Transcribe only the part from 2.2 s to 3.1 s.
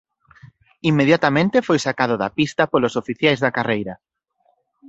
da pista polos